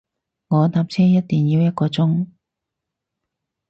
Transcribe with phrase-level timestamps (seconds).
[0.47, 2.25] 我搭車一定要一個鐘